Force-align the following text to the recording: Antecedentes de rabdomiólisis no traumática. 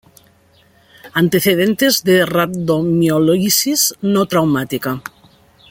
Antecedentes 1.21 2.03
de 2.03 2.25
rabdomiólisis 2.25 3.93
no 4.01 4.25
traumática. 4.25 5.03